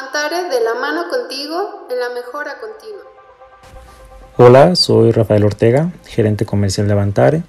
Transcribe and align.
De 0.00 0.60
la 0.64 0.80
mano 0.80 1.10
contigo 1.10 1.86
en 1.90 1.98
la 2.00 2.08
mejora 2.08 2.58
continua. 2.58 3.02
Hola, 4.38 4.74
soy 4.74 5.12
Rafael 5.12 5.44
Ortega, 5.44 5.92
gerente 6.06 6.46
comercial 6.46 6.86
de 6.86 6.94
Avantare, 6.94 7.42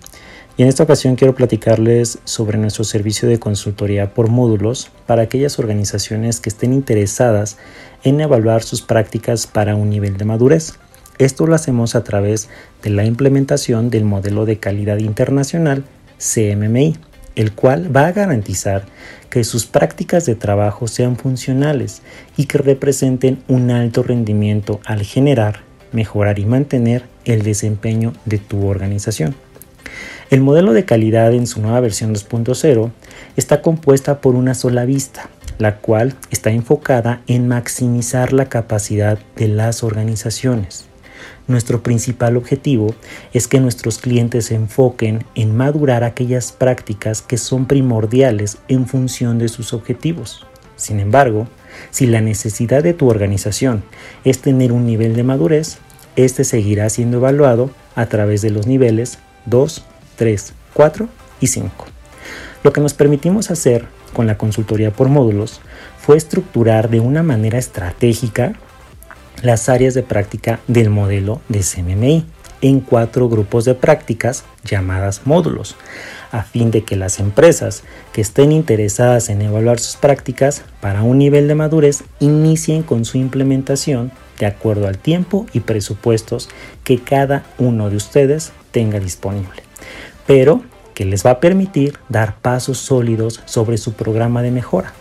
y 0.58 0.64
en 0.64 0.68
esta 0.68 0.84
ocasión 0.84 1.16
quiero 1.16 1.34
platicarles 1.34 2.20
sobre 2.26 2.58
nuestro 2.58 2.84
servicio 2.84 3.30
de 3.30 3.40
consultoría 3.40 4.14
por 4.14 4.30
módulos 4.30 4.92
para 5.08 5.22
aquellas 5.22 5.60
organizaciones 5.60 6.42
que 6.42 6.50
estén 6.50 6.74
interesadas 6.74 7.58
en 8.04 8.20
evaluar 8.20 8.64
sus 8.64 8.82
prácticas 8.82 9.48
para 9.48 9.78
un 9.78 9.90
nivel 9.90 10.18
de 10.18 10.26
madurez. 10.26 10.74
Esto 11.20 11.48
lo 11.48 11.56
hacemos 11.56 11.96
a 11.96 12.04
través 12.04 12.50
de 12.84 12.90
la 12.90 13.06
implementación 13.06 13.90
del 13.90 14.04
modelo 14.04 14.46
de 14.46 14.60
calidad 14.60 14.98
internacional 14.98 15.86
CMMI 16.18 16.98
el 17.36 17.54
cual 17.54 17.96
va 17.96 18.08
a 18.08 18.12
garantizar 18.12 18.86
que 19.30 19.44
sus 19.44 19.66
prácticas 19.66 20.26
de 20.26 20.36
trabajo 20.36 20.88
sean 20.88 21.16
funcionales 21.16 22.02
y 22.38 22.46
que 22.46 22.58
representen 22.58 23.42
un 23.48 23.72
alto 23.72 24.04
rendimiento 24.04 24.80
al 24.86 25.04
generar, 25.04 25.62
mejorar 25.92 26.40
y 26.40 26.46
mantener 26.46 27.06
el 27.26 27.42
desempeño 27.44 28.14
de 28.26 28.38
tu 28.38 28.68
organización. 28.68 29.36
El 30.30 30.42
modelo 30.42 30.74
de 30.74 30.86
calidad 30.86 31.34
en 31.34 31.46
su 31.48 31.62
nueva 31.62 31.82
versión 31.82 32.14
2.0 32.14 32.92
está 33.36 33.62
compuesta 33.62 34.22
por 34.22 34.36
una 34.36 34.54
sola 34.54 34.86
vista, 34.86 35.30
la 35.58 35.78
cual 35.78 36.16
está 36.30 36.52
enfocada 36.52 37.22
en 37.28 37.48
maximizar 37.48 38.32
la 38.32 38.48
capacidad 38.48 39.20
de 39.36 39.48
las 39.50 39.84
organizaciones. 39.84 40.91
Nuestro 41.48 41.84
principal 41.84 42.38
objetivo 42.38 42.96
es 43.34 43.48
que 43.48 43.60
nuestros 43.60 43.98
clientes 43.98 44.46
se 44.46 44.56
enfoquen 44.56 45.26
en 45.36 45.56
madurar 45.56 46.04
aquellas 46.04 46.52
prácticas 46.52 47.22
que 47.22 47.38
son 47.38 47.66
primordiales 47.66 48.58
en 48.68 48.88
función 48.88 49.40
de 49.40 49.50
sus 49.50 49.74
objetivos. 49.74 50.46
Sin 50.76 51.00
embargo, 51.00 51.48
si 51.92 52.08
la 52.08 52.22
necesidad 52.22 52.84
de 52.84 52.94
tu 52.94 53.10
organización 53.10 53.84
es 54.24 54.40
tener 54.40 54.72
un 54.72 54.86
nivel 54.86 55.16
de 55.16 55.24
madurez, 55.24 55.78
este 56.16 56.44
seguirá 56.44 56.90
siendo 56.90 57.18
evaluado 57.18 57.72
a 57.96 58.08
través 58.08 58.42
de 58.42 58.50
los 58.50 58.68
niveles 58.68 59.20
2, 59.46 59.84
3, 60.16 60.54
4 60.74 61.10
y 61.40 61.48
5. 61.48 61.86
Lo 62.64 62.74
que 62.74 62.82
nos 62.82 62.94
permitimos 62.94 63.52
hacer 63.52 63.86
con 64.14 64.28
la 64.28 64.38
consultoría 64.38 64.92
por 64.92 65.10
módulos 65.10 65.62
fue 65.98 66.18
estructurar 66.18 66.90
de 66.90 67.00
una 67.00 67.24
manera 67.24 67.58
estratégica 67.58 68.54
las 69.42 69.70
áreas 69.70 69.94
de 69.94 70.04
práctica 70.04 70.60
del 70.68 70.90
modelo 70.90 71.42
de 71.50 71.62
CMMI 71.62 72.26
en 72.62 72.80
cuatro 72.80 73.28
grupos 73.28 73.66
de 73.66 73.74
prácticas 73.74 74.44
llamadas 74.64 75.22
módulos, 75.26 75.76
a 76.32 76.44
fin 76.44 76.70
de 76.72 76.84
que 76.84 76.96
las 76.96 77.20
empresas 77.20 77.84
que 78.14 78.22
estén 78.22 78.52
interesadas 78.52 79.30
en 79.30 79.42
evaluar 79.42 79.80
sus 79.80 79.96
prácticas 79.96 80.64
para 80.80 81.02
un 81.02 81.18
nivel 81.18 81.48
de 81.48 81.56
madurez 81.56 82.04
inicien 82.20 82.84
con 82.84 83.04
su 83.04 83.18
implementación 83.18 84.12
de 84.38 84.46
acuerdo 84.46 84.88
al 84.88 84.98
tiempo 84.98 85.48
y 85.54 85.62
presupuestos 85.62 86.50
que 86.84 87.00
cada 87.00 87.44
uno 87.58 87.90
de 87.90 87.98
ustedes 87.98 88.52
tenga 88.72 89.00
disponible, 89.00 89.64
pero 90.28 90.62
que 90.94 91.06
les 91.06 91.26
va 91.26 91.32
a 91.32 91.40
permitir 91.40 91.98
dar 92.10 92.36
pasos 92.42 92.78
sólidos 92.78 93.42
sobre 93.46 93.78
su 93.78 93.94
programa 93.94 94.42
de 94.42 94.52
mejora 94.52 94.94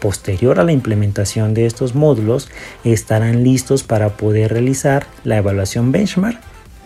posterior 0.00 0.60
a 0.60 0.64
la 0.64 0.72
implementación 0.72 1.54
de 1.54 1.66
estos 1.66 1.94
módulos 1.94 2.48
estarán 2.84 3.42
listos 3.42 3.82
para 3.82 4.16
poder 4.16 4.52
realizar 4.52 5.06
la 5.24 5.36
evaluación 5.36 5.92
benchmark 5.92 6.38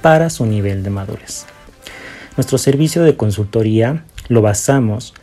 para 0.03 0.31
su 0.31 0.47
nivel 0.47 0.83
de 0.83 0.91
madurez. 0.91 1.47
Nuestro 2.37 2.59
servicio 2.59 3.03
de 3.03 3.17
consultoría 3.17 4.05
lo 4.29 4.43
basamos 4.43 5.15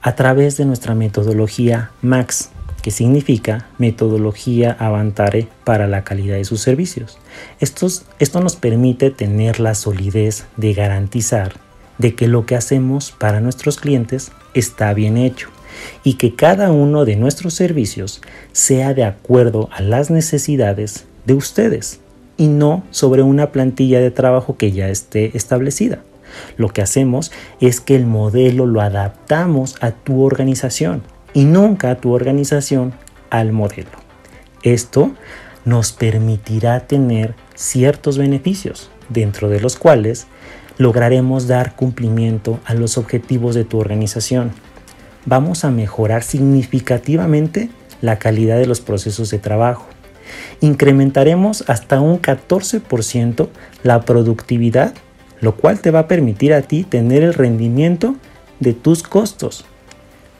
a 0.00 0.14
través 0.14 0.56
de 0.56 0.64
nuestra 0.64 0.94
metodología 0.94 1.90
MAX, 2.02 2.50
que 2.82 2.90
significa 2.90 3.66
metodología 3.78 4.76
Avantare 4.78 5.48
para 5.64 5.86
la 5.86 6.04
calidad 6.04 6.36
de 6.36 6.44
sus 6.44 6.60
servicios. 6.60 7.18
esto 7.60 8.40
nos 8.40 8.56
permite 8.56 9.10
tener 9.10 9.60
la 9.60 9.74
solidez 9.74 10.46
de 10.56 10.74
garantizar 10.74 11.54
de 11.98 12.14
que 12.14 12.26
lo 12.26 12.46
que 12.46 12.56
hacemos 12.56 13.12
para 13.12 13.40
nuestros 13.40 13.78
clientes 13.78 14.32
está 14.54 14.92
bien 14.92 15.16
hecho 15.16 15.50
y 16.04 16.14
que 16.14 16.34
cada 16.34 16.72
uno 16.72 17.04
de 17.04 17.16
nuestros 17.16 17.54
servicios 17.54 18.20
sea 18.52 18.94
de 18.94 19.04
acuerdo 19.04 19.68
a 19.72 19.82
las 19.82 20.10
necesidades 20.10 21.06
de 21.26 21.34
ustedes 21.34 22.00
y 22.36 22.48
no 22.48 22.82
sobre 22.90 23.22
una 23.22 23.52
plantilla 23.52 24.00
de 24.00 24.10
trabajo 24.10 24.56
que 24.56 24.72
ya 24.72 24.88
esté 24.88 25.36
establecida. 25.36 26.02
Lo 26.56 26.68
que 26.68 26.82
hacemos 26.82 27.30
es 27.60 27.80
que 27.80 27.94
el 27.94 28.06
modelo 28.06 28.66
lo 28.66 28.80
adaptamos 28.80 29.76
a 29.80 29.90
tu 29.90 30.22
organización 30.22 31.02
y 31.34 31.44
nunca 31.44 31.90
a 31.90 31.96
tu 31.96 32.12
organización 32.12 32.92
al 33.30 33.52
modelo. 33.52 33.90
Esto 34.62 35.12
nos 35.64 35.92
permitirá 35.92 36.80
tener 36.86 37.34
ciertos 37.54 38.18
beneficios, 38.18 38.90
dentro 39.08 39.48
de 39.48 39.60
los 39.60 39.76
cuales 39.76 40.26
lograremos 40.78 41.46
dar 41.46 41.76
cumplimiento 41.76 42.58
a 42.64 42.74
los 42.74 42.98
objetivos 42.98 43.54
de 43.54 43.64
tu 43.64 43.78
organización 43.78 44.52
vamos 45.26 45.64
a 45.64 45.70
mejorar 45.70 46.22
significativamente 46.22 47.70
la 48.00 48.18
calidad 48.18 48.58
de 48.58 48.66
los 48.66 48.80
procesos 48.80 49.30
de 49.30 49.38
trabajo. 49.38 49.86
Incrementaremos 50.60 51.64
hasta 51.68 52.00
un 52.00 52.20
14% 52.20 53.48
la 53.82 54.00
productividad, 54.02 54.94
lo 55.40 55.56
cual 55.56 55.80
te 55.80 55.90
va 55.90 56.00
a 56.00 56.08
permitir 56.08 56.54
a 56.54 56.62
ti 56.62 56.84
tener 56.84 57.22
el 57.22 57.34
rendimiento 57.34 58.16
de 58.60 58.72
tus 58.72 59.02
costos. 59.02 59.64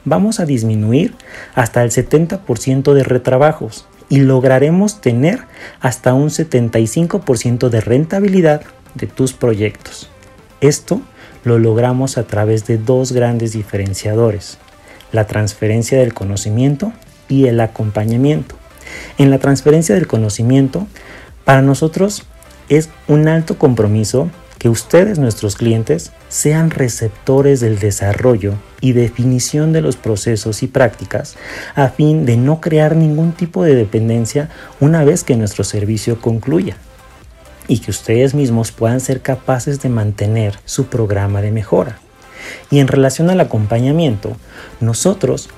Vamos 0.05 0.39
a 0.39 0.45
disminuir 0.45 1.15
hasta 1.55 1.83
el 1.83 1.91
70% 1.91 2.93
de 2.93 3.03
retrabajos 3.03 3.85
y 4.09 4.19
lograremos 4.19 5.01
tener 5.01 5.41
hasta 5.79 6.13
un 6.13 6.29
75% 6.29 7.69
de 7.69 7.81
rentabilidad 7.81 8.61
de 8.95 9.07
tus 9.07 9.33
proyectos. 9.33 10.09
Esto 10.61 11.01
lo 11.43 11.59
logramos 11.59 12.17
a 12.17 12.23
través 12.23 12.65
de 12.65 12.77
dos 12.77 13.11
grandes 13.11 13.53
diferenciadores 13.53 14.57
la 15.13 15.25
transferencia 15.25 15.97
del 15.99 16.13
conocimiento 16.13 16.91
y 17.29 17.45
el 17.47 17.61
acompañamiento. 17.61 18.55
En 19.17 19.31
la 19.31 19.39
transferencia 19.39 19.95
del 19.95 20.07
conocimiento, 20.07 20.87
para 21.45 21.61
nosotros 21.61 22.23
es 22.67 22.89
un 23.07 23.29
alto 23.29 23.57
compromiso 23.57 24.29
que 24.57 24.69
ustedes, 24.69 25.19
nuestros 25.19 25.55
clientes, 25.55 26.11
sean 26.29 26.71
receptores 26.71 27.59
del 27.59 27.79
desarrollo 27.79 28.55
y 28.81 28.93
definición 28.93 29.73
de 29.73 29.81
los 29.81 29.97
procesos 29.97 30.63
y 30.63 30.67
prácticas 30.67 31.35
a 31.75 31.89
fin 31.89 32.25
de 32.25 32.37
no 32.37 32.61
crear 32.61 32.95
ningún 32.95 33.33
tipo 33.33 33.63
de 33.63 33.75
dependencia 33.75 34.49
una 34.79 35.03
vez 35.03 35.23
que 35.23 35.35
nuestro 35.35 35.63
servicio 35.63 36.19
concluya 36.21 36.77
y 37.67 37.79
que 37.79 37.91
ustedes 37.91 38.33
mismos 38.33 38.71
puedan 38.71 38.99
ser 38.99 39.21
capaces 39.21 39.81
de 39.81 39.89
mantener 39.89 40.57
su 40.65 40.85
programa 40.85 41.41
de 41.41 41.51
mejora. 41.51 41.99
Y 42.69 42.79
en 42.79 42.87
relación 42.87 43.29
al 43.29 43.39
acompañamiento, 43.39 44.35
nosotros 44.79 45.49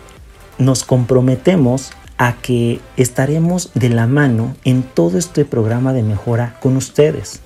nos 0.58 0.84
comprometemos 0.84 1.92
a 2.18 2.36
que 2.42 2.80
estaremos 2.98 3.72
de 3.74 3.90
la 3.90 4.08
mano 4.08 4.56
en 4.64 4.84
todo 4.84 5.18
este 5.18 5.44
programa 5.46 5.94
de 5.94 6.04
mejora 6.04 6.56
con 6.62 6.78
ustedes, 6.78 7.42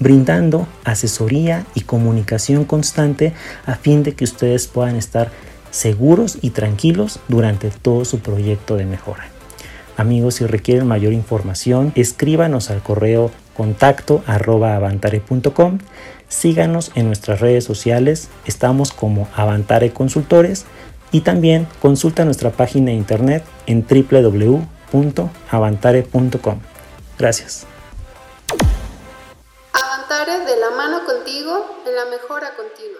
brindando 0.00 0.66
asesoría 0.84 1.66
y 1.74 1.82
comunicación 1.82 2.64
constante 2.64 3.34
a 3.66 3.74
fin 3.74 4.02
de 4.02 4.14
que 4.14 4.24
ustedes 4.24 4.66
puedan 4.66 4.96
estar 4.96 5.30
seguros 5.70 6.38
y 6.40 6.50
tranquilos 6.50 7.18
durante 7.28 7.70
todo 7.70 8.04
su 8.04 8.20
proyecto 8.20 8.76
de 8.76 8.86
mejora. 8.86 9.26
Amigos, 9.96 10.36
si 10.36 10.46
requieren 10.46 10.88
mayor 10.88 11.12
información, 11.12 11.92
escríbanos 11.94 12.70
al 12.70 12.82
correo 12.82 13.30
contacto 13.56 14.24
arroba. 14.26 14.80
Síganos 16.34 16.90
en 16.96 17.06
nuestras 17.06 17.40
redes 17.40 17.62
sociales, 17.62 18.28
estamos 18.44 18.92
como 18.92 19.28
Avantare 19.36 19.92
Consultores 19.92 20.64
y 21.12 21.20
también 21.20 21.68
consulta 21.80 22.24
nuestra 22.24 22.50
página 22.50 22.86
de 22.86 22.96
internet 22.96 23.44
en 23.66 23.86
www.avantare.com. 23.86 26.60
Gracias. 27.16 27.68
Avantare 29.72 30.40
de 30.40 30.56
la 30.56 30.70
mano 30.70 31.04
contigo 31.06 31.82
en 31.86 31.94
la 31.94 32.06
mejora 32.06 32.56
continua. 32.56 32.98